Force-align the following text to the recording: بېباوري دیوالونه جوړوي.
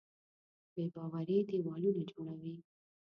بېباوري 0.73 1.37
دیوالونه 1.49 2.01
جوړوي. 2.11 2.53